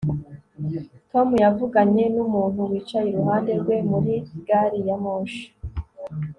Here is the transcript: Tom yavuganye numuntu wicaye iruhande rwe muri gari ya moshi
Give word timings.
Tom 1.11 1.27
yavuganye 1.43 2.03
numuntu 2.15 2.59
wicaye 2.71 3.07
iruhande 3.09 3.51
rwe 3.61 3.75
muri 3.89 4.13
gari 4.47 4.79
ya 4.87 4.95
moshi 5.03 5.45